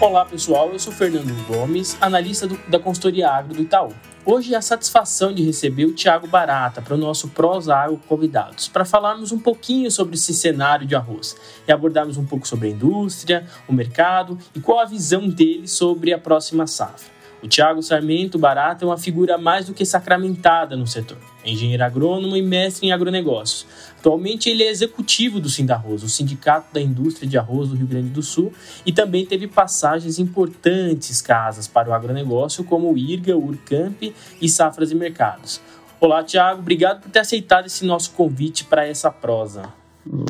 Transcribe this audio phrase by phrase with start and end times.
[0.00, 3.92] Olá pessoal, eu sou Fernando Gomes, analista do, da consultoria agro do Itaú.
[4.24, 8.66] Hoje é a satisfação de receber o Tiago Barata para o nosso Prosa Agro Convidados,
[8.66, 11.36] para falarmos um pouquinho sobre esse cenário de arroz
[11.68, 16.14] e abordarmos um pouco sobre a indústria, o mercado e qual a visão dele sobre
[16.14, 17.19] a próxima safra.
[17.42, 21.16] O Tiago Sarmento Barata é uma figura mais do que sacramentada no setor.
[21.42, 23.66] É engenheiro agrônomo e mestre em agronegócios.
[23.98, 28.10] Atualmente ele é executivo do Sindarroz, o Sindicato da Indústria de Arroz do Rio Grande
[28.10, 28.52] do Sul,
[28.84, 34.02] e também teve passagens importantes casas para o agronegócio, como o IRGA, o Urcamp
[34.40, 35.62] e Safras e Mercados.
[35.98, 39.72] Olá, Tiago, obrigado por ter aceitado esse nosso convite para essa prosa.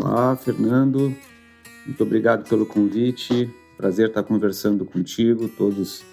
[0.01, 1.15] Olá, Fernando.
[1.85, 3.51] Muito obrigado pelo convite.
[3.77, 6.05] Prazer estar conversando contigo, todos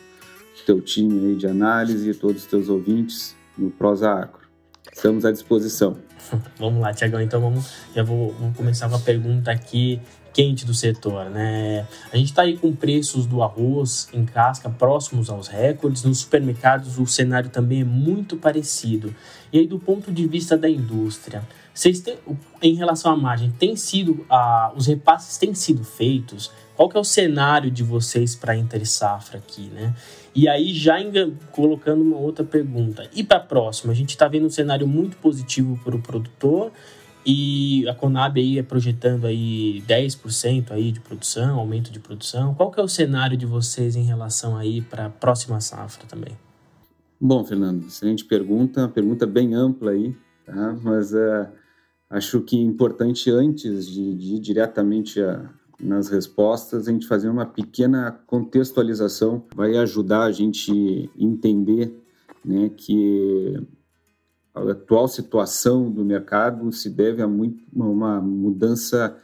[0.65, 4.47] teu time aí de análise, todos os teus ouvintes no Prosa Acro.
[4.93, 5.97] Estamos à disposição.
[6.57, 7.21] vamos lá, Tiagão.
[7.21, 10.01] Então vamos, já vou, vamos começar uma pergunta aqui
[10.37, 11.87] quente do setor, né?
[12.13, 16.03] A gente está aí com preços do arroz em casca próximos aos recordes.
[16.03, 19.15] Nos supermercados o cenário também é muito parecido.
[19.51, 21.41] E aí do ponto de vista da indústria,
[21.73, 22.19] vocês têm,
[22.61, 26.51] em relação à margem, tem sido a, os repasses têm sido feitos?
[26.75, 29.95] Qual que é o cenário de vocês para a Inter Safra aqui, né?
[30.37, 30.97] E aí, já
[31.51, 33.09] colocando uma outra pergunta.
[33.15, 33.91] E para a próxima?
[33.91, 36.71] A gente está vendo um cenário muito positivo para o produtor
[37.25, 42.53] e a Conab aí é projetando aí 10% aí de produção, aumento de produção.
[42.53, 46.37] Qual que é o cenário de vocês em relação aí para a próxima safra também?
[47.19, 50.77] Bom, Fernando, excelente pergunta, pergunta bem ampla aí, tá?
[50.83, 51.47] Mas uh,
[52.11, 55.49] acho que é importante antes de, de ir diretamente a,
[55.79, 61.93] nas respostas, a gente fazer uma pequena contextualização vai ajudar a gente entender
[62.43, 63.61] né, que
[64.55, 69.15] a atual situação do mercado se deve a muito, uma mudança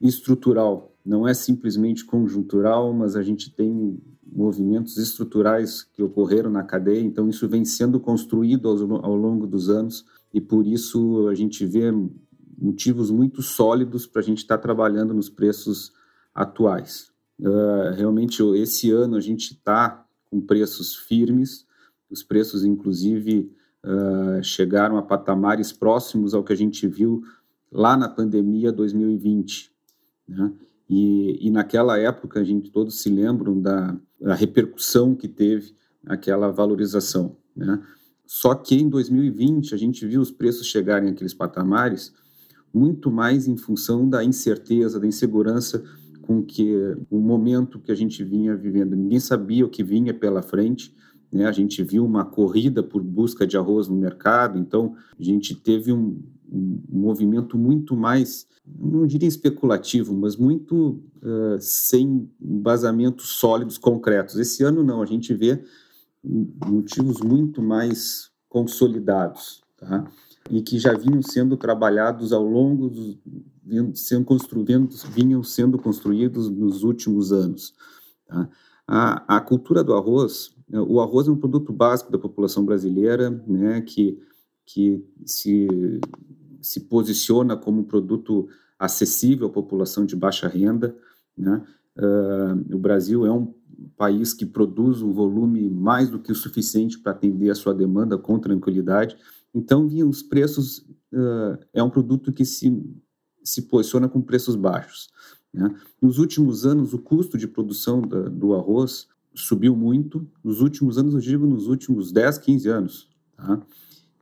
[0.00, 0.92] estrutural.
[1.04, 3.98] Não é simplesmente conjuntural, mas a gente tem
[4.30, 9.68] movimentos estruturais que ocorreram na cadeia, então isso vem sendo construído ao, ao longo dos
[9.68, 11.90] anos e por isso a gente vê
[12.60, 15.92] motivos muito sólidos para a gente estar tá trabalhando nos preços
[16.38, 17.10] atuais.
[17.40, 21.66] Uh, realmente, esse ano a gente está com preços firmes,
[22.08, 23.50] os preços, inclusive,
[23.84, 27.24] uh, chegaram a patamares próximos ao que a gente viu
[27.72, 29.72] lá na pandemia 2020.
[30.28, 30.52] Né?
[30.88, 35.74] E, e, naquela época, a gente todos se lembram da, da repercussão que teve
[36.06, 37.36] aquela valorização.
[37.54, 37.82] Né?
[38.24, 42.12] Só que em 2020 a gente viu os preços chegarem àqueles patamares
[42.72, 45.82] muito mais em função da incerteza, da insegurança
[46.28, 46.76] com que
[47.10, 50.94] o momento que a gente vinha vivendo, ninguém sabia o que vinha pela frente,
[51.32, 51.46] né?
[51.46, 55.90] A gente viu uma corrida por busca de arroz no mercado, então a gente teve
[55.90, 56.22] um,
[56.52, 58.46] um movimento muito mais,
[58.78, 64.36] não diria especulativo, mas muito uh, sem embasamentos sólidos, concretos.
[64.36, 65.64] Esse ano não, a gente vê
[66.22, 70.06] motivos muito mais consolidados, tá?
[70.50, 73.18] e que já vinham sendo trabalhados ao longo dos,
[73.94, 77.74] sendo construídos, vinham sendo construídos nos últimos anos.
[78.26, 78.48] Tá?
[78.86, 83.30] A, a, cultura do arroz, né, o arroz é um produto básico da população brasileira,
[83.46, 84.18] né, que,
[84.64, 85.68] que se,
[86.60, 90.96] se posiciona como um produto acessível à população de baixa renda.
[91.36, 91.62] Né?
[91.96, 93.52] Uh, o Brasil é um
[93.96, 98.16] país que produz um volume mais do que o suficiente para atender a sua demanda
[98.16, 99.16] com tranquilidade
[99.54, 100.78] então, os preços
[101.12, 102.70] uh, é um produto que se,
[103.48, 105.08] se posiciona com preços baixos.
[105.52, 105.74] Né?
[106.00, 110.26] Nos últimos anos, o custo de produção da, do arroz subiu muito.
[110.42, 113.08] Nos últimos anos, eu digo nos últimos 10, 15 anos.
[113.36, 113.60] Tá?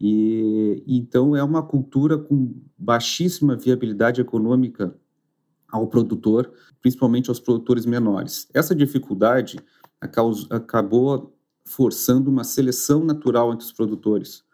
[0.01, 4.95] E, então, é uma cultura com baixíssima viabilidade econômica
[5.69, 8.49] ao produtor, principalmente aos produtores menores.
[8.55, 9.59] Essa dificuldade
[10.01, 14.45] acabou forçando uma seleção natural entre os produtores.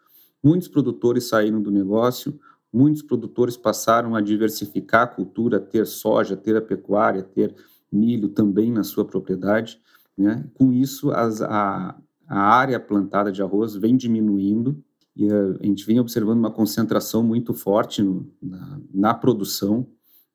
[0.43, 2.39] Muitos produtores saíram do negócio,
[2.73, 7.53] muitos produtores passaram a diversificar a cultura, ter soja, ter a pecuária, ter
[7.91, 9.79] milho também na sua propriedade.
[10.17, 10.43] Né?
[10.55, 11.95] Com isso, as, a,
[12.27, 14.83] a área plantada de arroz vem diminuindo
[15.15, 19.85] e a, a gente vem observando uma concentração muito forte no, na, na, produção.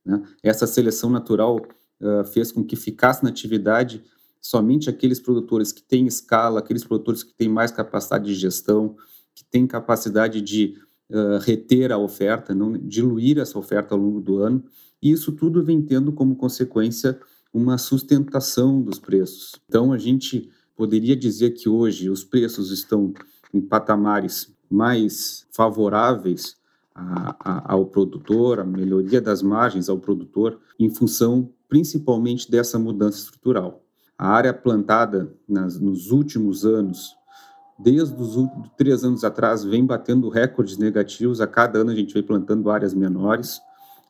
[0.07, 0.23] Né?
[0.41, 1.57] Essa seleção natural
[2.01, 4.05] uh, fez com que ficasse na atividade
[4.41, 8.97] somente aqueles produtores que têm escala, aqueles produtores que têm mais capacidade de gestão,
[9.35, 10.77] que tem capacidade de
[11.11, 14.63] uh, reter a oferta, não diluir essa oferta ao longo do ano,
[15.03, 17.19] e isso tudo vem tendo como consequência
[17.53, 19.53] uma sustentação dos preços.
[19.69, 23.13] Então, a gente poderia dizer que hoje os preços estão
[23.53, 26.57] em patamares mais favoráveis
[26.95, 33.19] a, a, ao produtor, a melhoria das margens ao produtor, em função principalmente dessa mudança
[33.19, 33.83] estrutural.
[34.17, 37.17] A área plantada nas, nos últimos anos,
[37.79, 38.37] desde os
[38.77, 41.41] três anos atrás, vem batendo recordes negativos.
[41.41, 43.61] A cada ano a gente vem plantando áreas menores.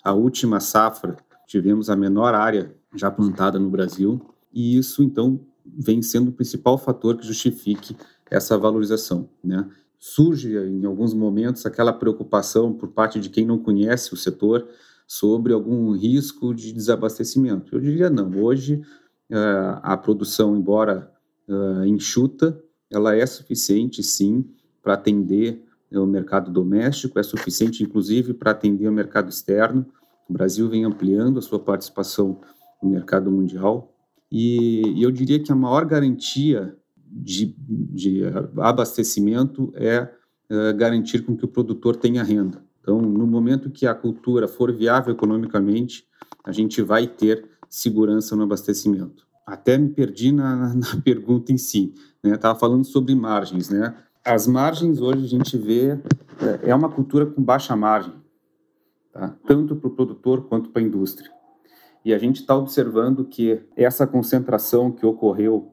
[0.02, 1.16] A última safra,
[1.46, 4.20] tivemos a menor área já plantada no Brasil.
[4.52, 7.96] E isso, então, vem sendo o principal fator que justifique
[8.30, 9.28] essa valorização.
[9.44, 9.68] Né?
[9.98, 14.66] Surge, em alguns momentos, aquela preocupação por parte de quem não conhece o setor
[15.06, 17.74] sobre algum risco de desabastecimento.
[17.74, 18.30] Eu diria não.
[18.42, 18.82] Hoje,
[19.30, 21.10] uh, a produção, embora
[21.48, 24.44] uh, enxuta, ela é suficiente, sim,
[24.82, 25.62] para atender
[25.92, 29.86] o mercado doméstico, é suficiente, inclusive, para atender o mercado externo.
[30.28, 32.40] O Brasil vem ampliando a sua participação
[32.82, 33.94] no mercado mundial.
[34.30, 38.22] E, e eu diria que a maior garantia de, de
[38.58, 40.10] abastecimento é
[40.50, 42.62] uh, garantir com que o produtor tenha renda.
[42.80, 46.06] Então, no momento que a cultura for viável economicamente,
[46.44, 49.27] a gente vai ter segurança no abastecimento.
[49.48, 51.94] Até me perdi na, na pergunta em si.
[52.22, 52.60] Estava né?
[52.60, 53.70] falando sobre margens.
[53.70, 53.94] Né?
[54.24, 55.98] As margens hoje a gente vê
[56.62, 58.12] é, é uma cultura com baixa margem,
[59.12, 59.34] tá?
[59.46, 61.30] tanto para o produtor quanto para a indústria.
[62.04, 65.72] E a gente está observando que essa concentração que ocorreu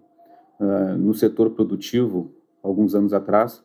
[0.59, 2.33] uh, no setor produtivo
[2.63, 3.63] alguns anos atrás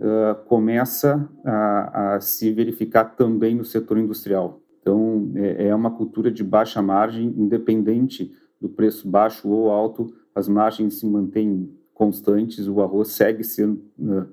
[0.00, 4.60] uh, começa a, a, se verificar também no setor industrial.
[4.80, 10.48] Então, é, é uma cultura de baixa margem, independente do preço baixo ou alto, as
[10.48, 14.26] margens se mantêm constantes, o arroz segue sendo, uh,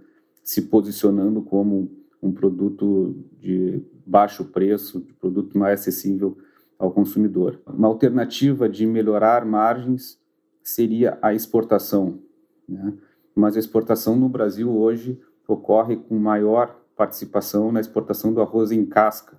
[0.44, 1.92] se posicionando como
[2.22, 6.38] um produto de baixo preço, de produto mais acessível
[6.78, 7.60] ao consumidor.
[7.66, 10.20] Uma alternativa de melhorar margens
[10.64, 12.20] seria a exportação,
[12.68, 12.94] né?
[13.36, 18.86] mas a exportação no Brasil hoje ocorre com maior participação na exportação do arroz em
[18.86, 19.38] casca.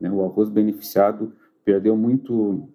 [0.00, 0.10] Né?
[0.10, 1.32] O arroz beneficiado
[1.64, 2.68] perdeu muito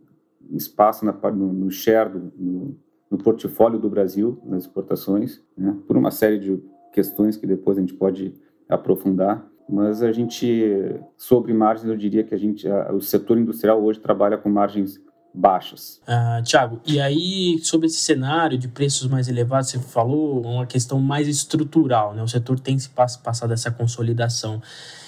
[0.56, 2.78] espaço na, no, no share, do, no,
[3.10, 5.78] no, portfólio do Brasil nas exportações, né?
[5.88, 6.62] por uma série de
[6.94, 8.34] questões que depois a gente pode
[8.70, 9.46] aprofundar.
[9.70, 14.00] Mas a gente, sobre margens, eu diria que a gente, a, o setor industrial hoje
[14.00, 15.00] trabalha com margens
[15.34, 16.02] baixas.
[16.06, 21.00] Ah, Tiago, e aí sobre esse cenário de preços mais elevados, você falou uma questão
[21.00, 22.22] mais estrutural, né?
[22.22, 24.62] O setor tem se passado essa consolidação.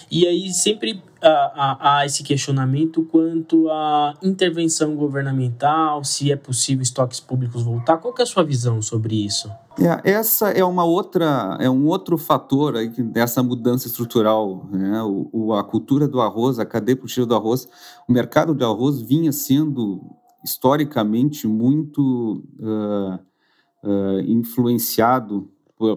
[0.10, 7.20] E aí sempre há, há, esse questionamento quanto à intervenção governamental, se é possível estoques
[7.20, 7.98] públicos voltar.
[7.98, 9.50] Qual é a sua visão sobre isso?
[9.80, 15.02] É, essa é uma outra, é um outro fator aí dessa mudança estrutural, né?
[15.02, 17.68] O, o, a cultura do arroz, a cadeia produtiva do arroz,
[18.08, 20.02] o mercado de arroz vinha sendo
[20.44, 23.20] historicamente muito uh,
[23.84, 25.50] uh, influenciado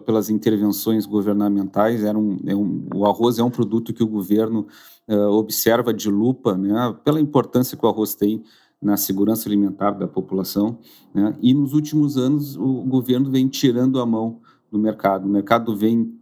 [0.04, 2.02] pelas intervenções governamentais.
[2.04, 4.66] Era um, é um, o arroz é um produto que o governo
[5.08, 8.42] uh, observa de lupa, né, pela importância que o arroz tem
[8.80, 10.78] na segurança alimentar da população.
[11.14, 14.40] Né, e nos últimos anos o governo vem tirando a mão
[14.70, 15.26] do mercado.
[15.26, 16.18] O mercado vem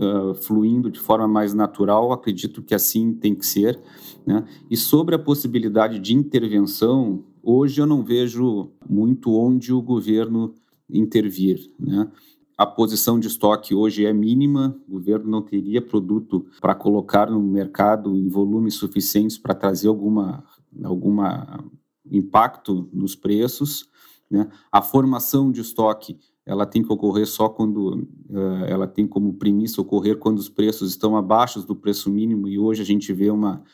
[0.00, 2.12] uh, fluindo de forma mais natural.
[2.12, 3.80] Acredito que assim tem que ser.
[4.26, 10.54] Né, e sobre a possibilidade de intervenção, hoje eu não vejo muito onde o governo
[10.88, 11.70] intervir.
[11.78, 12.08] Né?
[12.56, 17.40] A posição de estoque hoje é mínima, o governo não teria produto para colocar no
[17.40, 20.44] mercado em volumes suficientes para trazer alguma,
[20.82, 21.64] alguma
[22.10, 23.88] impacto nos preços.
[24.30, 24.48] Né?
[24.70, 29.80] A formação de estoque ela tem que ocorrer só quando uh, ela tem como premissa
[29.80, 33.64] ocorrer quando os preços estão abaixo do preço mínimo e hoje a gente vê uma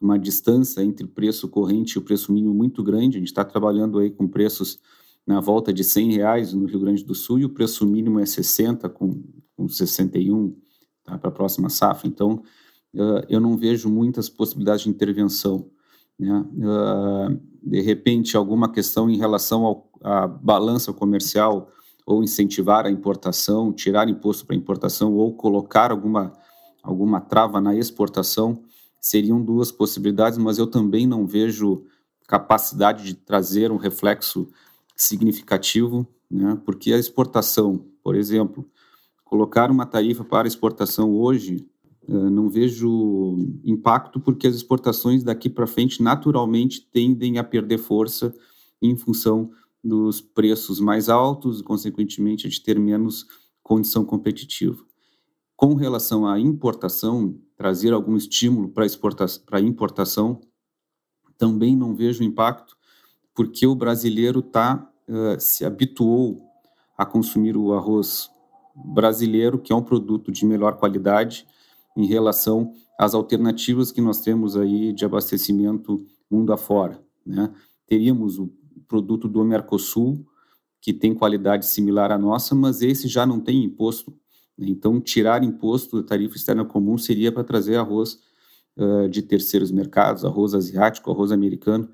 [0.00, 3.16] uma distância entre o preço corrente e o preço mínimo muito grande.
[3.16, 4.78] A gente está trabalhando aí com preços
[5.28, 8.24] na volta de 100 reais no Rio Grande do Sul e o preço mínimo é
[8.24, 9.22] 60 com,
[9.54, 10.56] com 61
[11.04, 12.08] tá, para a próxima safra.
[12.08, 12.42] Então,
[12.94, 15.68] uh, eu não vejo muitas possibilidades de intervenção.
[16.18, 16.32] Né?
[16.32, 21.70] Uh, de repente, alguma questão em relação à balança comercial
[22.06, 26.32] ou incentivar a importação, tirar imposto para importação ou colocar alguma,
[26.82, 28.62] alguma trava na exportação
[28.98, 31.84] seriam duas possibilidades, mas eu também não vejo
[32.26, 34.48] capacidade de trazer um reflexo
[34.98, 36.60] significativo, né?
[36.64, 38.68] porque a exportação, por exemplo,
[39.24, 41.66] colocar uma tarifa para exportação hoje,
[42.08, 48.34] eh, não vejo impacto, porque as exportações daqui para frente naturalmente tendem a perder força
[48.82, 49.50] em função
[49.82, 53.26] dos preços mais altos consequentemente, de ter menos
[53.62, 54.82] condição competitiva.
[55.54, 58.86] Com relação à importação, trazer algum estímulo para
[59.52, 60.40] a importação,
[61.36, 62.77] também não vejo impacto,
[63.38, 66.42] porque o brasileiro tá, uh, se habituou
[66.96, 68.32] a consumir o arroz
[68.74, 71.46] brasileiro, que é um produto de melhor qualidade
[71.96, 77.00] em relação às alternativas que nós temos aí de abastecimento mundo afora.
[77.24, 77.48] Né?
[77.86, 78.50] Teríamos o
[78.88, 80.26] produto do Mercosul,
[80.80, 84.12] que tem qualidade similar à nossa, mas esse já não tem imposto.
[84.58, 84.66] Né?
[84.68, 88.18] Então, tirar imposto da tarifa externa comum seria para trazer arroz
[88.76, 91.88] uh, de terceiros mercados, arroz asiático, arroz americano,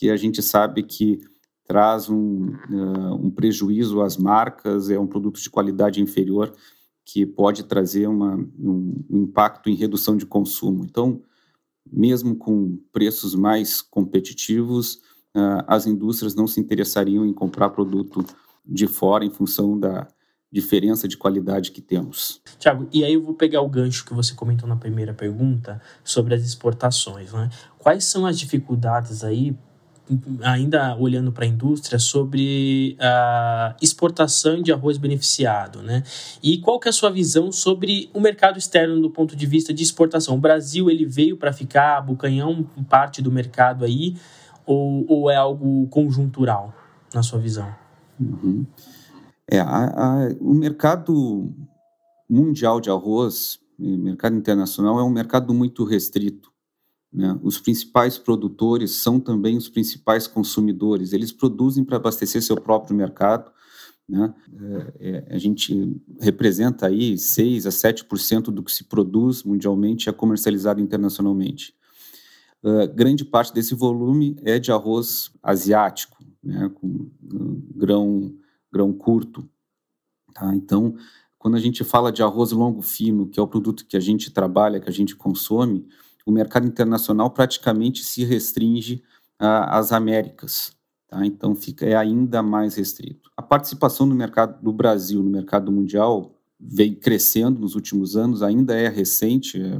[0.00, 1.20] que a gente sabe que
[1.66, 6.54] traz um, uh, um prejuízo às marcas, é um produto de qualidade inferior
[7.04, 10.86] que pode trazer uma, um, impacto em redução de consumo.
[10.86, 11.20] Então,
[11.86, 14.94] mesmo com preços mais competitivos,
[15.36, 18.24] uh, as indústrias não se interessariam em comprar produto
[18.64, 20.08] de fora em função da
[20.50, 22.40] diferença de qualidade que temos.
[22.58, 26.34] Tiago, e aí eu vou pegar o gancho que você comentou na primeira pergunta sobre
[26.34, 27.34] as exportações.
[27.34, 27.50] Né?
[27.78, 29.54] Quais são as dificuldades aí
[30.42, 36.02] ainda olhando para a indústria, sobre a exportação de arroz beneficiado, né?
[36.42, 39.72] E qual que é a sua visão sobre o mercado externo do ponto de vista
[39.72, 40.34] de exportação?
[40.34, 42.48] O Brasil ele veio para ficar, abocanhar
[42.88, 44.16] parte do mercado aí,
[44.66, 46.74] ou, ou, é algo conjuntural,
[47.14, 47.68] na sua visão?
[48.18, 48.66] Uhum.
[49.50, 51.52] É, a, a, o mercado
[52.28, 56.49] mundial de arroz, mercado internacional, é um mercado muito restrito.
[57.12, 57.38] Né?
[57.42, 61.12] Os principais produtores são também os principais consumidores.
[61.12, 63.50] Eles produzem para abastecer seu próprio mercado.
[64.08, 64.32] Né?
[65.00, 70.12] É, é, a gente representa aí 6 a 7% do que se produz mundialmente é
[70.12, 71.74] comercializado internacionalmente.
[72.62, 76.70] Uh, grande parte desse volume é de arroz asiático, né?
[76.74, 78.34] com uh, grão,
[78.70, 79.48] grão curto.
[80.34, 80.54] Tá?
[80.54, 80.94] Então,
[81.38, 84.30] quando a gente fala de arroz longo fino, que é o produto que a gente
[84.30, 85.86] trabalha, que a gente consome,
[86.30, 89.02] o mercado internacional praticamente se restringe
[89.38, 90.72] às Américas.
[91.08, 91.26] Tá?
[91.26, 93.30] Então fica é ainda mais restrito.
[93.36, 98.74] A participação do mercado do Brasil no mercado mundial vem crescendo nos últimos anos, ainda
[98.74, 99.78] é recente, é,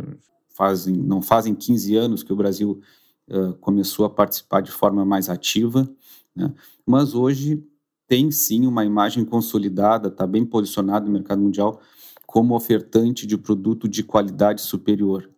[0.48, 2.80] fazem, não fazem 15 anos que o Brasil
[3.28, 5.88] uh, começou a participar de forma mais ativa,
[6.34, 6.52] né?
[6.86, 7.62] mas hoje
[8.08, 11.80] tem sim uma imagem consolidada, está bem posicionado no mercado mundial
[12.26, 15.30] como ofertante de produto de qualidade superior.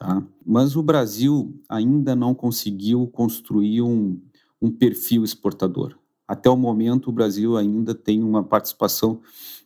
[0.00, 0.26] Tá?
[0.46, 4.18] Mas o Brasil ainda não conseguiu construir um,
[4.60, 5.94] um perfil exportador.
[6.26, 9.20] Até o momento, o Brasil ainda tem uma participação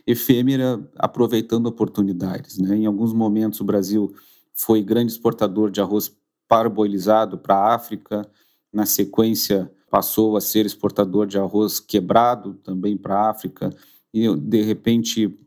[0.05, 2.59] efêmera, aproveitando oportunidades.
[2.59, 2.79] Né?
[2.79, 4.13] Em alguns momentos, o Brasil
[4.53, 6.13] foi grande exportador de arroz
[6.49, 8.29] parboilizado para a África,
[8.73, 13.71] na sequência, passou a ser exportador de arroz quebrado também para a África,
[14.13, 15.39] e de repente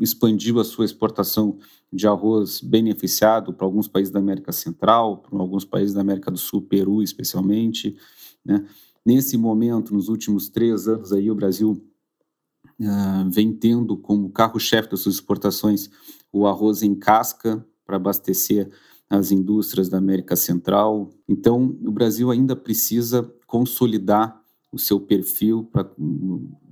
[0.00, 1.58] expandiu a sua exportação
[1.92, 6.38] de arroz beneficiado para alguns países da América Central, para alguns países da América do
[6.38, 7.96] Sul, Peru especialmente.
[8.44, 8.64] Né?
[9.04, 11.82] Nesse momento, nos últimos três anos, aí, o Brasil
[12.80, 15.90] uh, vem tendo como carro-chefe das suas exportações
[16.32, 18.70] o arroz em casca para abastecer
[19.08, 21.10] as indústrias da América Central.
[21.28, 24.40] Então, o Brasil ainda precisa consolidar
[24.70, 25.90] o seu perfil, para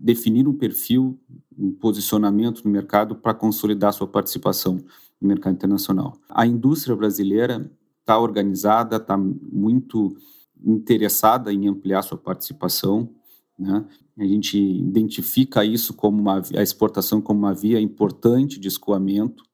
[0.01, 1.19] definir um perfil,
[1.57, 4.79] um posicionamento no mercado para consolidar sua participação
[5.21, 6.17] no mercado internacional.
[6.29, 10.17] A indústria brasileira está organizada, está muito
[10.65, 13.11] interessada em ampliar sua participação.
[13.59, 13.85] Né?
[14.17, 19.45] A gente identifica isso como uma, a exportação como uma via importante de escoamento,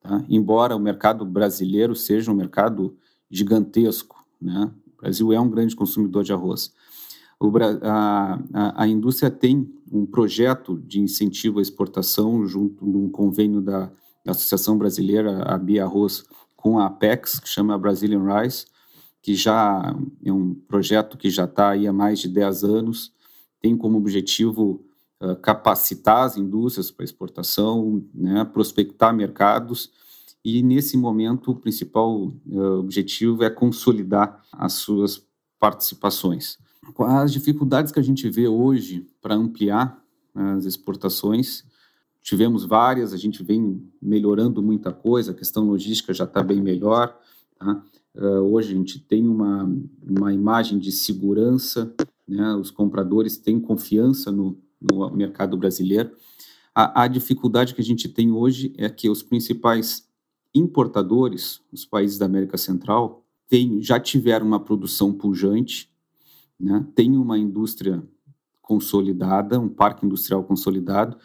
[0.00, 0.24] tá?
[0.28, 2.96] embora o mercado brasileiro seja um mercado
[3.30, 4.24] gigantesco.
[4.40, 4.70] Né?
[4.86, 6.72] O Brasil é um grande consumidor de arroz.
[7.82, 13.90] A, a, a, indústria tem um projeto de incentivo à exportação junto num convênio da
[14.24, 16.24] da Associação Brasileira, a Bia Arroz,
[16.56, 18.66] com a Apex, que chama Brazilian Rice,
[19.20, 23.12] que já é um projeto que já está aí há mais de 10 anos,
[23.60, 24.84] tem como objetivo
[25.20, 29.90] uh, capacitar as indústrias para exportação, né, prospectar mercados,
[30.42, 35.26] e nesse momento o principal uh, objetivo é consolidar as suas
[35.58, 36.58] participações.
[36.98, 40.02] As dificuldades que a gente vê hoje para ampliar
[40.34, 41.64] as exportações
[42.24, 47.14] tivemos várias, a gente vem melhorando muita coisa, a questão logística já está bem melhor.
[47.58, 47.84] Tá?
[48.14, 49.70] Uh, hoje a gente tem uma,
[50.02, 51.94] uma imagem de segurança,
[52.26, 52.54] né?
[52.54, 56.12] os compradores têm confiança no, no mercado brasileiro.
[56.74, 60.08] A, a, dificuldade que a gente tem hoje é que os principais
[60.54, 63.22] importadores, os países da América Central,
[63.80, 65.92] já tiveram uma produção pujante,
[66.58, 66.86] né?
[66.94, 68.02] tem uma indústria
[68.60, 71.16] consolidada, um parque industrial consolidado,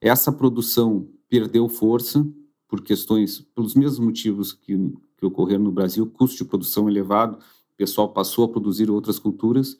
[0.00, 2.26] essa produção perdeu força
[2.68, 4.76] por questões, pelos mesmos motivos que,
[5.16, 9.76] que ocorreram no Brasil, custo de produção elevado, o pessoal passou a produzir outras culturas.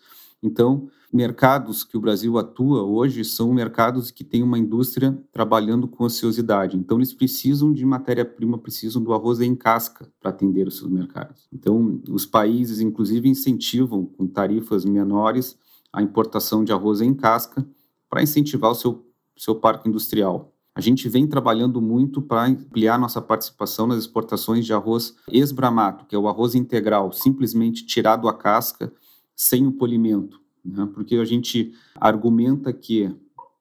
[0.46, 6.04] Então, mercados que o Brasil atua hoje são mercados que têm uma indústria trabalhando com
[6.04, 6.76] ociosidade.
[6.76, 11.48] Então, eles precisam de matéria-prima, precisam do arroz em casca para atender os seus mercados.
[11.52, 15.58] Então, os países, inclusive, incentivam com tarifas menores
[15.92, 17.66] a importação de arroz em casca
[18.08, 19.04] para incentivar o seu,
[19.36, 20.52] seu parque industrial.
[20.76, 26.14] A gente vem trabalhando muito para ampliar nossa participação nas exportações de arroz esbramato, que
[26.14, 28.92] é o arroz integral, simplesmente tirado a casca,
[29.36, 30.40] sem o polimento.
[30.64, 30.88] Né?
[30.94, 33.14] Porque a gente argumenta que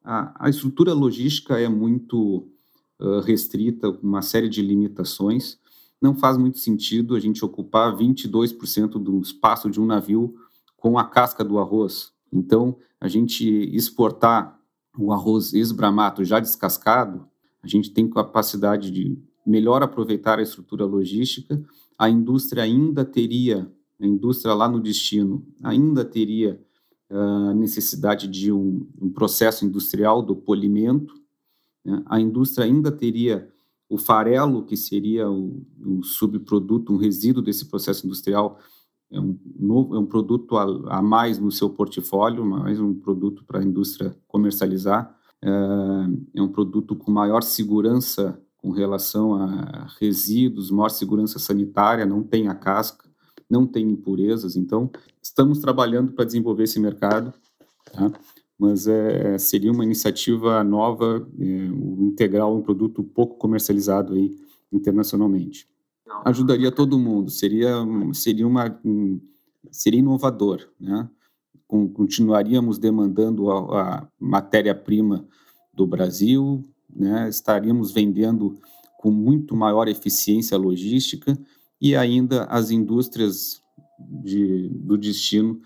[0.03, 2.47] a, a estrutura logística é muito
[2.99, 5.59] uh, restrita, uma série de limitações.
[6.01, 10.35] Não faz muito sentido a gente ocupar 22% do espaço de um navio
[10.77, 12.13] com a casca do arroz.
[12.31, 14.59] Então, a gente exportar
[14.97, 17.27] o arroz esbramato já descascado,
[17.61, 21.61] a gente tem capacidade de melhor aproveitar a estrutura logística,
[21.97, 26.59] a indústria ainda teria, a indústria lá no destino, ainda teria
[27.09, 31.13] a uh, necessidade de um, um, processo industrial do polimento,
[31.83, 32.03] né?
[32.07, 33.49] a indústria ainda teria
[33.87, 38.59] o farelo, que seria o, o, subproduto, um resíduo desse processo industrial,
[39.11, 43.45] é um, novo, é um produto a, a mais no seu portfólio, mais um produto
[43.45, 45.15] para a indústria comercializar.
[45.41, 45.49] É,
[46.35, 52.47] é um produto com maior segurança com relação a resíduos, maior segurança sanitária, não tem
[52.47, 53.07] a casca,
[53.49, 54.55] não tem impurezas.
[54.55, 54.89] Então,
[55.21, 57.33] estamos trabalhando para desenvolver esse mercado,
[57.91, 58.11] tá?
[58.57, 64.35] mas é, seria uma iniciativa nova, é, o integral, um produto pouco comercializado aí
[64.71, 65.67] internacionalmente
[66.23, 67.73] ajudaria todo mundo, seria,
[68.13, 68.79] seria, uma,
[69.71, 71.09] seria inovador, né?
[71.67, 75.27] Continuaríamos demandando a, a matéria-prima
[75.73, 76.63] do Brasil,
[76.95, 77.27] né?
[77.27, 78.59] estaríamos vendendo
[78.99, 81.37] com muito maior eficiência logística
[81.81, 83.61] e ainda as indústrias
[83.99, 85.61] de, do destino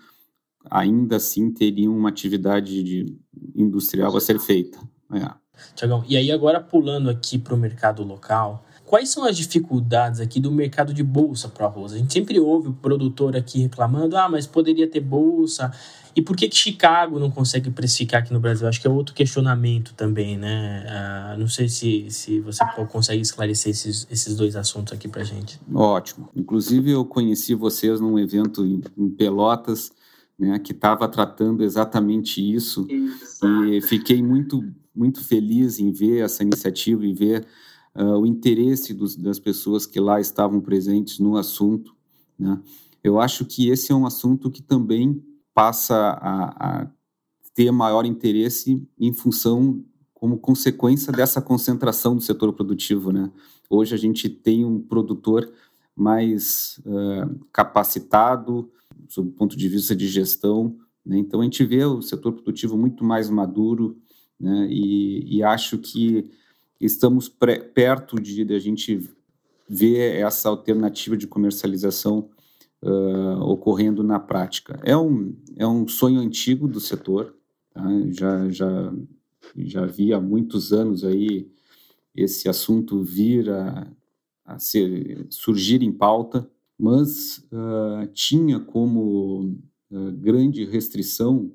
[0.70, 3.18] ainda assim teriam uma atividade de,
[3.54, 4.78] industrial a ser feita.
[5.12, 5.30] É.
[5.74, 10.40] Tiagão, e aí agora pulando aqui para o mercado local, Quais são as dificuldades aqui
[10.40, 11.92] do mercado de bolsa para o arroz?
[11.92, 15.72] A gente sempre ouve o produtor aqui reclamando, ah, mas poderia ter bolsa.
[16.16, 18.66] E por que, que Chicago não consegue precificar aqui no Brasil?
[18.66, 20.84] Acho que é outro questionamento também, né?
[20.88, 25.60] Ah, não sei se, se você consegue esclarecer esses, esses dois assuntos aqui para gente.
[25.72, 26.28] Ótimo.
[26.34, 29.92] Inclusive, eu conheci vocês num evento em, em Pelotas,
[30.36, 32.88] né, que estava tratando exatamente isso.
[32.90, 37.46] E fiquei muito, muito feliz em ver essa iniciativa e ver
[37.94, 41.94] uh, o interesse dos, das pessoas que lá estavam presentes no assunto.
[42.38, 42.60] Né?
[43.02, 45.22] Eu acho que esse é um assunto que também
[45.54, 46.90] passa a, a
[47.54, 53.32] ter maior interesse em função como consequência dessa concentração do setor produtivo, né?
[53.70, 55.50] Hoje a gente tem um produtor
[55.96, 58.70] mais uh, capacitado,
[59.08, 61.16] sob o ponto de vista de gestão, né?
[61.18, 63.96] Então a gente vê o setor produtivo muito mais maduro,
[64.38, 64.68] né?
[64.70, 66.28] E, e acho que
[66.80, 69.08] estamos perto de, de a gente
[69.68, 72.30] ver essa alternativa de comercialização
[72.82, 74.80] uh, ocorrendo na prática.
[74.82, 77.34] É um, é um sonho antigo do setor,
[77.72, 77.82] tá?
[78.10, 78.92] já, já,
[79.56, 81.50] já vi há muitos anos aí
[82.14, 83.86] esse assunto vir a,
[84.44, 89.54] a ser, surgir em pauta, mas uh, tinha como
[89.90, 91.52] uh, grande restrição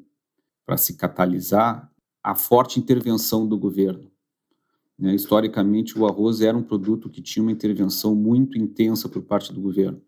[0.66, 1.92] para se catalisar
[2.24, 4.10] a forte intervenção do governo.
[4.98, 5.14] Né?
[5.14, 9.62] Historicamente, o arroz era um produto que tinha uma intervenção muito intensa por parte do
[9.62, 10.02] governo.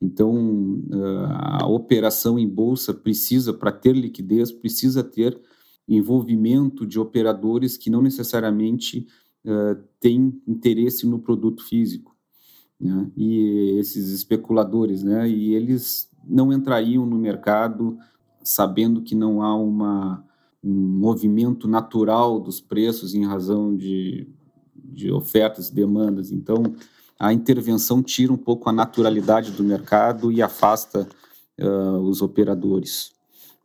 [0.00, 0.82] Então,
[1.30, 5.40] a operação em bolsa precisa, para ter liquidez, precisa ter
[5.88, 9.06] envolvimento de operadores que não necessariamente
[9.44, 12.16] uh, têm interesse no produto físico.
[12.80, 13.10] Né?
[13.16, 15.28] E esses especuladores, né?
[15.28, 17.96] E eles não entrariam no mercado
[18.42, 20.24] sabendo que não há uma
[20.62, 24.28] um movimento natural dos preços em razão de,
[24.74, 26.30] de ofertas e demandas.
[26.30, 26.62] Então,
[27.18, 31.08] a intervenção tira um pouco a naturalidade do mercado e afasta
[31.60, 33.12] uh, os operadores,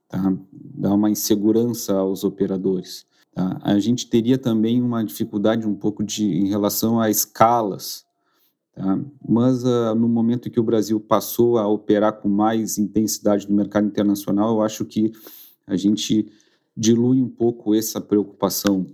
[0.09, 0.33] tá?
[0.51, 3.05] dá uma insegurança aos operadores.
[3.33, 3.59] Tá?
[3.61, 8.05] A gente teria também uma dificuldade um pouco de, em relação a escalas,
[8.75, 8.99] tá?
[9.27, 13.87] mas uh, no momento que o Brasil passou a operar com mais intensidade no mercado
[13.87, 15.11] internacional, eu acho que
[15.65, 16.31] a gente
[16.77, 18.85] dilui um pouco essa preocupação.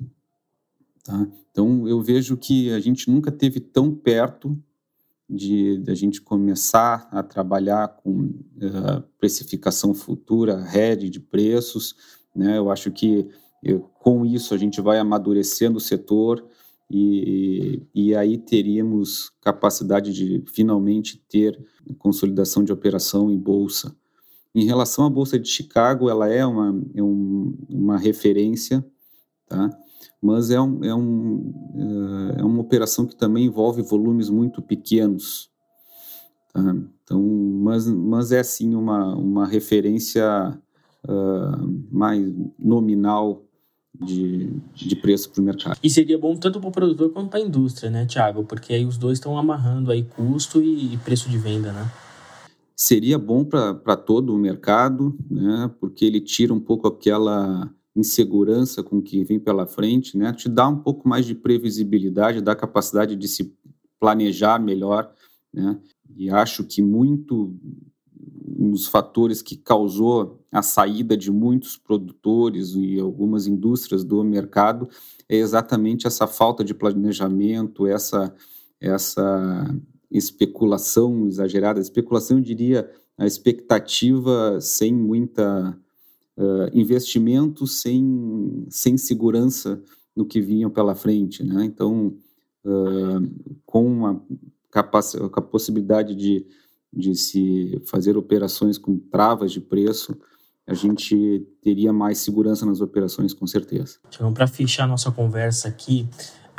[1.04, 1.28] Tá?
[1.52, 4.58] Então, eu vejo que a gente nunca teve tão perto
[5.30, 11.96] de, de a gente começar a trabalhar com uh, precificação futura, rede de preços.
[12.34, 12.58] Né?
[12.58, 13.30] Eu acho que
[13.62, 16.46] eu, com isso a gente vai amadurecendo o setor
[16.90, 21.60] e, e aí teríamos capacidade de finalmente ter
[21.98, 23.96] consolidação de operação em bolsa.
[24.56, 28.86] Em relação à Bolsa de Chicago, ela é uma, é um, uma referência,
[29.48, 29.70] tá?
[30.22, 35.50] mas é, um, é, um, eh, é uma operação que também envolve volumes muito pequenos.
[36.54, 36.62] Tá?
[37.04, 40.58] Então, mas, mas é sim uma, uma referência
[41.08, 42.26] uh, mais
[42.58, 43.44] nominal
[44.00, 45.80] de, de preço para o mercado.
[45.84, 48.44] E seria bom tanto para o produtor quanto para a indústria, né, Tiago?
[48.44, 51.92] Porque aí os dois estão amarrando aí custo e preço de venda, né?
[52.76, 55.72] Seria bom para todo o mercado, né?
[55.80, 60.34] Porque ele tira um pouco aquela insegurança com que vem pela frente, né?
[60.34, 63.56] Te dá um pouco mais de previsibilidade, dá capacidade de se
[64.00, 65.14] planejar melhor,
[65.54, 65.80] né?
[66.16, 67.56] E acho que muito
[68.58, 74.88] um dos fatores que causou a saída de muitos produtores e algumas indústrias do mercado
[75.28, 78.34] é exatamente essa falta de planejamento, essa
[78.80, 79.74] essa
[80.14, 85.78] especulação exagerada, especulação eu diria a expectativa sem muita
[86.38, 89.82] uh, investimento, sem sem segurança
[90.16, 91.66] no que vinham pela frente, né?
[91.66, 92.16] Então,
[92.64, 94.16] uh, com a,
[94.72, 96.46] com a possibilidade de
[96.96, 100.16] de se fazer operações com travas de preço,
[100.66, 103.98] a gente teria mais segurança nas operações, com certeza.
[104.08, 106.08] Então, para fechar nossa conversa aqui,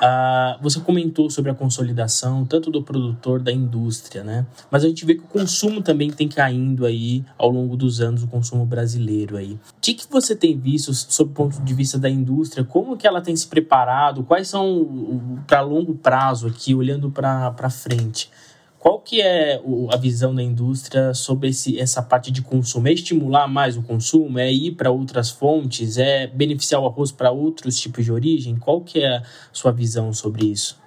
[0.00, 4.46] uh, você comentou sobre a consolidação, tanto do produtor da indústria, né?
[4.70, 8.22] Mas a gente vê que o consumo também tem caindo aí ao longo dos anos,
[8.22, 9.52] o consumo brasileiro aí.
[9.52, 12.64] O que, que você tem visto sob o ponto de vista da indústria?
[12.64, 14.22] Como que ela tem se preparado?
[14.24, 18.30] Quais são, para longo prazo aqui, olhando para frente?
[18.84, 22.86] Qual que é a visão da indústria sobre esse, essa parte de consumo?
[22.86, 24.38] É estimular mais o consumo?
[24.38, 25.96] É ir para outras fontes?
[25.96, 28.56] É beneficiar o arroz para outros tipos de origem?
[28.56, 29.22] Qual que é a
[29.54, 30.78] sua visão sobre isso?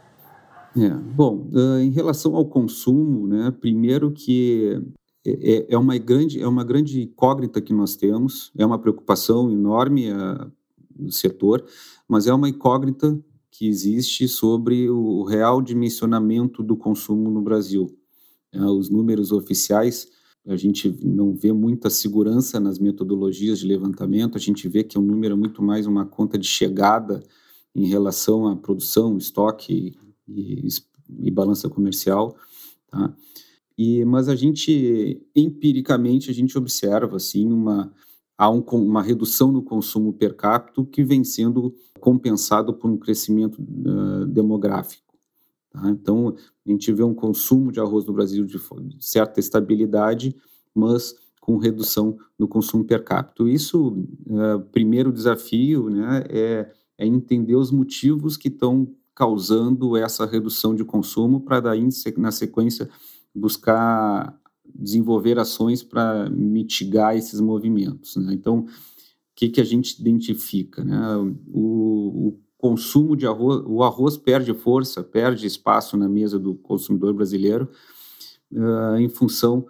[0.78, 4.80] É, bom, uh, em relação ao consumo, né, primeiro que
[5.26, 9.50] é, é, é, uma grande, é uma grande incógnita que nós temos, é uma preocupação
[9.50, 10.52] enorme uh,
[10.96, 11.66] do setor,
[12.08, 13.18] mas é uma incógnita
[13.58, 17.88] que existe sobre o real dimensionamento do consumo no Brasil.
[18.52, 20.08] É, os números oficiais,
[20.46, 25.02] a gente não vê muita segurança nas metodologias de levantamento, a gente vê que é
[25.02, 27.24] um número muito mais uma conta de chegada
[27.74, 30.68] em relação à produção, estoque e, e,
[31.24, 32.38] e balança comercial,
[32.92, 33.12] tá?
[33.76, 37.92] E, mas a gente, empiricamente, a gente observa, assim, uma,
[38.38, 43.60] há um, uma redução no consumo per capita que vem sendo compensado por um crescimento
[43.62, 45.18] uh, demográfico.
[45.72, 45.90] Tá?
[45.90, 50.36] Então, a gente vê um consumo de arroz no Brasil de, de certa estabilidade,
[50.74, 53.44] mas com redução no consumo per capita.
[53.50, 53.90] Isso,
[54.28, 60.86] uh, primeiro desafio, né, é, é entender os motivos que estão causando essa redução de
[60.86, 62.88] consumo para daí, na sequência,
[63.34, 64.40] buscar
[64.74, 68.16] desenvolver ações para mitigar esses movimentos.
[68.16, 68.34] Né?
[68.34, 68.66] Então, o
[69.36, 70.84] que, que a gente identifica?
[70.84, 70.98] Né?
[71.54, 77.14] O, o, consumo de arroz, o arroz perde força, perde espaço na mesa do consumidor
[77.14, 77.70] brasileiro
[78.52, 79.66] uh, em função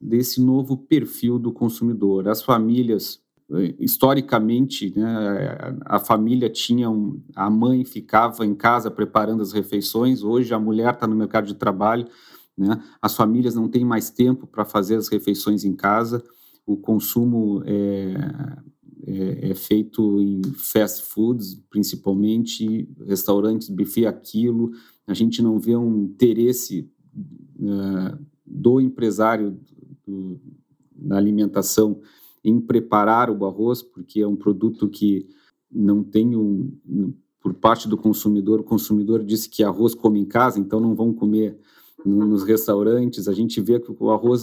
[0.00, 2.28] desse novo perfil do consumidor.
[2.28, 3.20] As famílias,
[3.78, 10.22] historicamente, né, a família tinha um, a mãe ficava em casa preparando as refeições.
[10.22, 12.06] Hoje a mulher está no mercado de trabalho
[12.56, 12.82] né?
[13.00, 16.24] As famílias não têm mais tempo para fazer as refeições em casa,
[16.66, 18.14] o consumo é,
[19.06, 24.72] é, é, feito em fast foods, principalmente, restaurantes, buffet aquilo.
[25.06, 26.90] A gente não vê um interesse
[27.60, 29.60] uh, do empresário
[30.04, 30.40] do,
[31.10, 32.00] alimentação
[32.42, 35.28] em preparar o arroz, porque é um produto que
[35.70, 36.72] não tem um,
[37.40, 41.12] por parte do consumidor, o consumidor disse que arroz come em casa, então não vão
[41.12, 41.58] comer
[42.06, 44.42] nos restaurantes, a gente vê que o arroz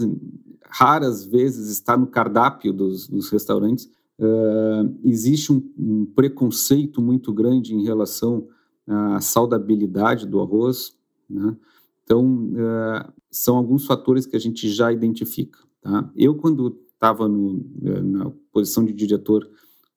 [0.69, 3.89] raras vezes está no cardápio dos, dos restaurantes.
[4.19, 8.47] Uh, existe um, um, preconceito muito grande em relação
[8.87, 10.95] à saudabilidade do arroz.
[11.29, 11.55] Né?
[12.03, 15.59] Então, uh, são alguns fatores que a gente já identifica.
[15.81, 16.11] Tá?
[16.15, 19.49] Eu, quando estava na posição de diretor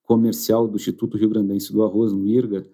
[0.05, 2.67] comercial do Instituto Rio Grandense do Arroz, no IRGA,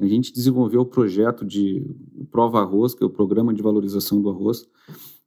[0.00, 1.84] a gente desenvolveu o projeto de
[2.30, 4.66] Prova Arroz, que é o Programa de Valorização do Arroz,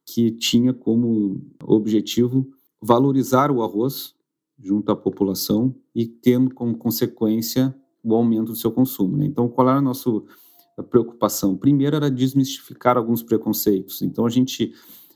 [0.05, 2.47] que tinha como objetivo
[2.81, 4.15] valorizar o arroz
[4.59, 9.17] junto à população e tendo como consequência o aumento do seu consumo.
[9.17, 9.25] Né?
[9.25, 10.09] Então, qual era a nossa
[10.89, 11.55] preocupação?
[11.55, 14.01] Primeiro era desmistificar alguns preconceitos.
[14.01, 14.73] Então, a gente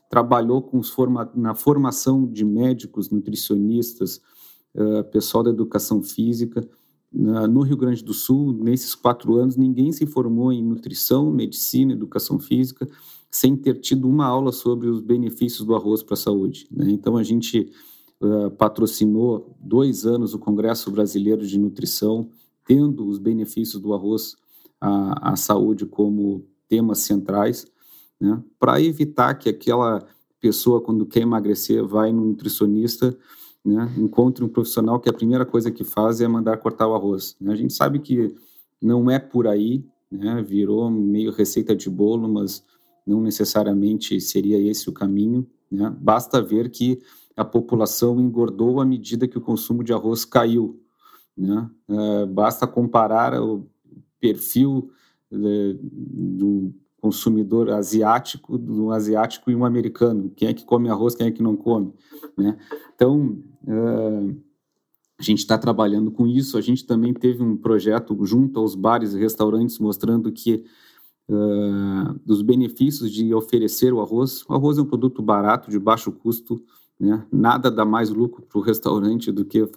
[0.09, 4.21] trabalhou com forma, na formação de médicos, nutricionistas,
[4.73, 6.67] uh, pessoal da educação física,
[7.11, 12.37] no Rio Grande do Sul, nesses quatro anos, ninguém se formou em nutrição, medicina, educação
[12.37, 12.87] física,
[13.31, 16.67] sem ter tido uma aula sobre os benefícios do arroz para a saúde.
[16.71, 16.89] Né?
[16.89, 17.71] Então, a gente
[18.21, 22.29] uh, patrocinou dois anos o Congresso Brasileiro de Nutrição,
[22.65, 24.35] tendo os benefícios do arroz
[24.79, 27.65] à, à saúde como temas centrais,
[28.19, 28.41] né?
[28.59, 30.05] para evitar que aquela
[30.39, 33.17] pessoa, quando quer emagrecer, vai no nutricionista
[33.63, 37.35] né, encontre um profissional que a primeira coisa que faz é mandar cortar o arroz.
[37.39, 37.53] Né?
[37.53, 38.33] A gente sabe que
[38.81, 40.41] não é por aí, né?
[40.41, 42.63] virou meio receita de bolo, mas
[43.05, 45.45] não necessariamente seria esse o caminho.
[45.71, 45.93] Né?
[45.99, 46.99] Basta ver que
[47.35, 50.81] a população engordou à medida que o consumo de arroz caiu.
[51.35, 51.69] Né?
[51.89, 53.67] É, basta comparar o
[54.19, 54.91] perfil
[55.31, 60.31] é, do consumidor asiático, do asiático e um americano.
[60.35, 61.93] Quem é que come arroz, quem é que não come?
[62.37, 62.57] Né?
[62.95, 64.35] Então, é,
[65.19, 66.57] a gente está trabalhando com isso.
[66.57, 70.63] A gente também teve um projeto junto aos bares e restaurantes mostrando que
[71.29, 74.43] uh, dos benefícios de oferecer o arroz.
[74.47, 76.63] O arroz é um produto barato, de baixo custo,
[76.99, 77.25] né?
[77.31, 79.67] nada dá mais lucro para o restaurante do que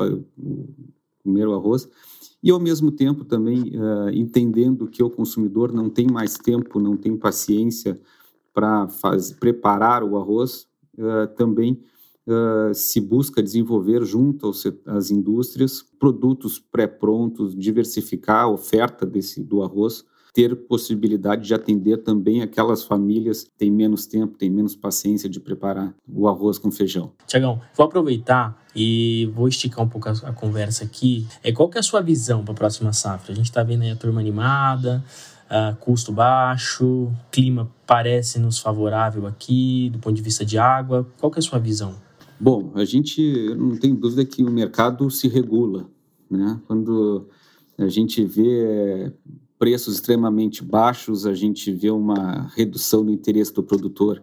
[1.22, 1.88] comer o arroz.
[2.42, 6.96] E, ao mesmo tempo, também uh, entendendo que o consumidor não tem mais tempo, não
[6.96, 8.00] tem paciência
[8.52, 8.88] para
[9.38, 10.66] preparar o arroz,
[10.98, 11.82] uh, também
[12.26, 14.50] uh, se busca desenvolver junto
[14.86, 22.42] às indústrias produtos pré-prontos, diversificar a oferta desse, do arroz, ter possibilidade de atender também
[22.42, 27.12] aquelas famílias que têm menos tempo, têm menos paciência de preparar o arroz com feijão.
[27.26, 31.26] Tiagão, vou aproveitar e vou esticar um pouco a, a conversa aqui.
[31.42, 33.32] É, qual que é a sua visão para a próxima safra?
[33.32, 35.04] A gente está vendo aí a turma animada,
[35.50, 41.06] uh, custo baixo, clima parece nos favorável aqui do ponto de vista de água.
[41.18, 41.94] Qual que é a sua visão?
[42.38, 45.86] Bom, a gente não tem dúvida que o mercado se regula,
[46.30, 46.58] né?
[46.66, 47.28] Quando
[47.76, 49.12] a gente vê
[49.60, 54.22] preços extremamente baixos, a gente vê uma redução do interesse do produtor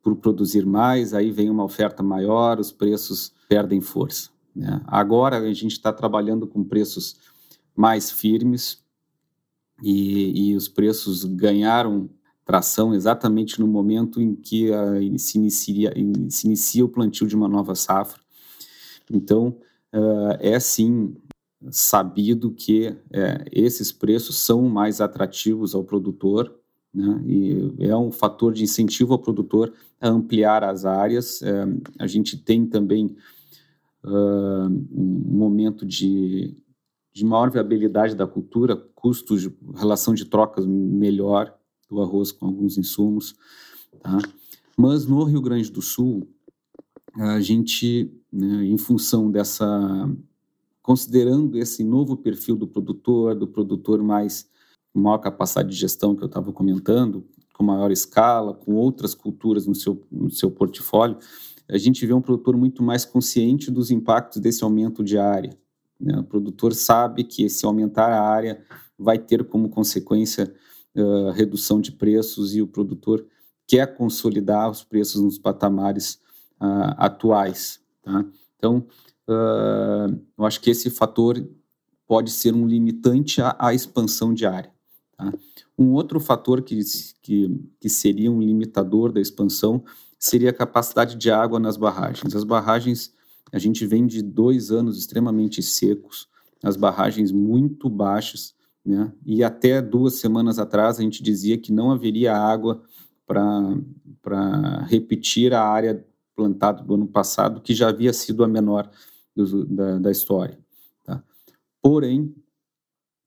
[0.00, 4.30] por produzir mais, aí vem uma oferta maior, os preços perdem força.
[4.54, 4.80] Né?
[4.86, 7.16] Agora a gente está trabalhando com preços
[7.74, 8.78] mais firmes
[9.82, 12.08] e, e, os preços ganharam
[12.44, 15.92] tração exatamente no momento em que uh, se, inicia,
[16.30, 18.20] se inicia o plantio de uma nova safra.
[19.10, 19.58] Então,
[19.92, 21.16] uh, é sim
[21.70, 26.54] sabido que é, esses preços são mais atrativos ao produtor,
[26.92, 27.22] né?
[27.26, 31.42] e é um fator de incentivo ao produtor a ampliar as áreas.
[31.42, 31.66] É,
[31.98, 33.16] a gente tem também
[34.04, 36.56] uh, um momento de,
[37.12, 41.54] de maior viabilidade da cultura, custos, relação de trocas melhor
[41.88, 43.34] do arroz com alguns insumos.
[44.00, 44.18] Tá?
[44.76, 46.28] Mas no Rio Grande do Sul,
[47.14, 49.66] a gente, né, em função dessa
[50.86, 54.48] considerando esse novo perfil do produtor, do produtor mais
[54.92, 59.66] com maior capacidade de gestão que eu estava comentando, com maior escala, com outras culturas
[59.66, 61.18] no seu, no seu portfólio,
[61.68, 65.58] a gente vê um produtor muito mais consciente dos impactos desse aumento de área.
[65.98, 66.20] Né?
[66.20, 68.62] O produtor sabe que se aumentar a área
[68.96, 70.54] vai ter como consequência
[70.94, 73.26] uh, redução de preços e o produtor
[73.66, 76.20] quer consolidar os preços nos patamares
[76.60, 77.80] uh, atuais.
[78.04, 78.24] Tá?
[78.56, 78.86] Então,
[79.28, 81.42] uh, eu acho que esse fator
[82.06, 84.70] pode ser um limitante à, à expansão de área.
[85.16, 85.32] Tá?
[85.78, 86.80] Um outro fator que,
[87.22, 89.84] que, que seria um limitador da expansão
[90.18, 92.34] seria a capacidade de água nas barragens.
[92.34, 93.12] As barragens,
[93.52, 96.28] a gente vem de dois anos extremamente secos,
[96.62, 99.12] as barragens muito baixas, né?
[99.24, 102.82] e até duas semanas atrás a gente dizia que não haveria água
[103.26, 108.90] para repetir a área plantada do ano passado, que já havia sido a menor
[109.68, 110.58] da, da, história.
[111.04, 111.22] Tá?
[111.82, 112.34] Porém,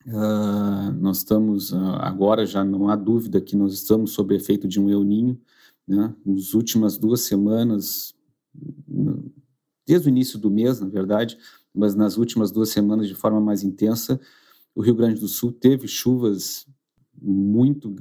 [0.07, 4.79] uh, nós estamos, uh, agora já não há dúvida que nós estamos sob efeito de
[4.79, 5.39] um El Ninho,
[5.87, 6.13] né?
[6.25, 8.13] nas últimas duas semanas,
[9.87, 11.37] desde o início do mês, na verdade,
[11.73, 14.19] mas nas últimas duas semanas de forma mais intensa,
[14.75, 16.67] o Rio Grande do Sul teve chuvas
[17.21, 17.93] muito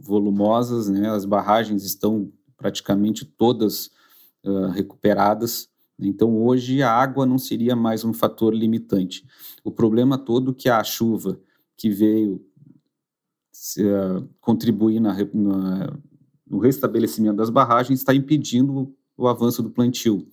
[0.00, 1.10] volumosas, né?
[1.10, 3.90] as barragens estão praticamente todas
[4.44, 5.68] uh, recuperadas,
[6.08, 9.24] então, hoje, a água não seria mais um fator limitante.
[9.64, 11.40] O problema todo é que a chuva
[11.76, 12.44] que veio
[13.78, 15.98] uh, contribuir na, na,
[16.46, 20.26] no restabelecimento das barragens está impedindo o avanço do plantio.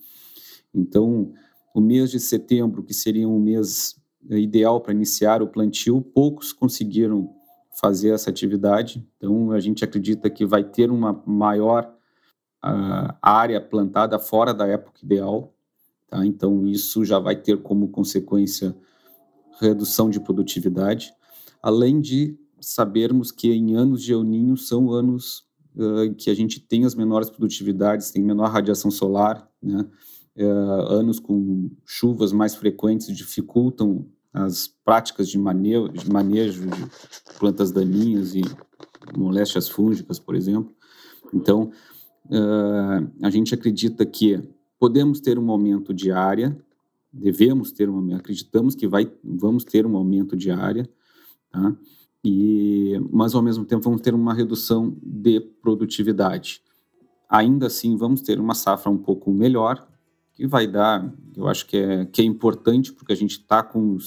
[0.74, 1.32] Então,
[1.74, 3.96] o mês de setembro, que seria um mês
[4.28, 7.34] ideal para iniciar o plantio, poucos conseguiram
[7.80, 9.06] fazer essa atividade.
[9.16, 11.94] Então, a gente acredita que vai ter uma maior
[12.64, 15.54] uh, área plantada fora da época ideal.
[16.10, 16.26] Tá?
[16.26, 18.76] Então, isso já vai ter como consequência
[19.60, 21.14] redução de produtividade,
[21.62, 25.44] além de sabermos que em anos de El Ninho são anos
[25.76, 29.86] uh, que a gente tem as menores produtividades, tem menor radiação solar, né?
[30.36, 36.88] Uh, anos com chuvas mais frequentes dificultam as práticas de manejo, de manejo de
[37.38, 38.42] plantas daninhas e
[39.16, 40.72] moléstias fúngicas, por exemplo.
[41.34, 41.70] Então,
[42.26, 44.40] uh, a gente acredita que
[44.80, 46.58] podemos ter um aumento de área,
[47.12, 50.88] devemos ter uma, acreditamos que vai, vamos ter um aumento de área,
[51.50, 51.76] tá?
[52.24, 56.62] E, mas ao mesmo tempo vamos ter uma redução de produtividade.
[57.28, 59.86] Ainda assim, vamos ter uma safra um pouco melhor,
[60.32, 63.98] que vai dar, eu acho que é, que é importante, porque a gente está com,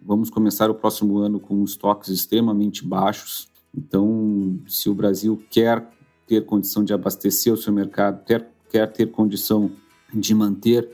[0.00, 3.48] vamos começar o próximo ano com estoques extremamente baixos.
[3.76, 5.86] Então, se o Brasil quer
[6.26, 9.70] ter condição de abastecer o seu mercado, quer, quer ter condição
[10.20, 10.88] de manter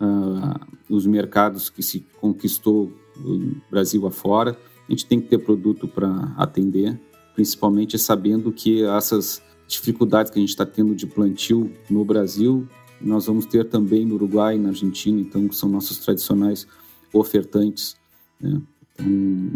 [0.00, 5.86] uh, os mercados que se conquistou o Brasil afora, a gente tem que ter produto
[5.86, 7.00] para atender,
[7.34, 12.68] principalmente sabendo que essas dificuldades que a gente está tendo de plantio no Brasil,
[13.00, 16.66] nós vamos ter também no Uruguai na Argentina, então são nossos tradicionais
[17.12, 17.96] ofertantes.
[18.40, 18.60] Né?
[18.94, 19.06] Então,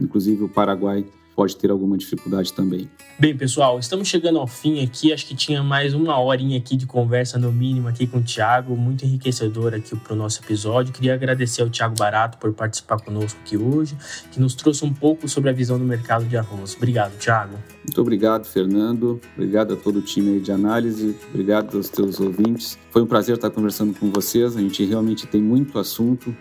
[0.01, 1.05] inclusive o Paraguai
[1.39, 2.91] pode ter alguma dificuldade também.
[3.17, 5.13] Bem, pessoal, estamos chegando ao fim aqui.
[5.13, 8.77] Acho que tinha mais uma horinha aqui de conversa, no mínimo, aqui com o Thiago.
[8.77, 10.93] Muito enriquecedor aqui para o nosso episódio.
[10.93, 13.97] Queria agradecer ao Thiago Barato por participar conosco aqui hoje,
[14.33, 16.75] que nos trouxe um pouco sobre a visão do mercado de arroz.
[16.75, 17.57] Obrigado, Thiago.
[17.85, 19.21] Muito obrigado, Fernando.
[19.37, 21.15] Obrigado a todo o time de análise.
[21.31, 22.77] Obrigado aos teus ouvintes.
[22.91, 24.57] Foi um prazer estar conversando com vocês.
[24.57, 26.35] A gente realmente tem muito assunto.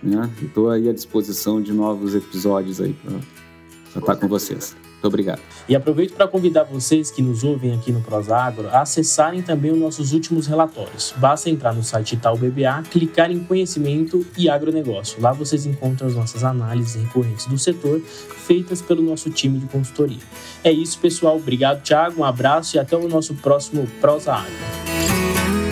[0.00, 0.30] Né?
[0.40, 3.18] Estou aí à disposição de novos episódios aí para
[4.00, 4.74] estar com vocês.
[5.04, 5.40] Muito obrigado.
[5.68, 9.78] E aproveito para convidar vocês que nos ouvem aqui no Prosagro a acessarem também os
[9.78, 11.12] nossos últimos relatórios.
[11.18, 15.20] Basta entrar no site Itaú BBA, clicar em Conhecimento e Agronegócio.
[15.20, 20.22] Lá vocês encontram as nossas análises recorrentes do setor, feitas pelo nosso time de consultoria.
[20.62, 21.36] É isso, pessoal.
[21.36, 22.22] Obrigado, Thiago.
[22.22, 25.63] Um abraço e até o nosso próximo Prosa Agro.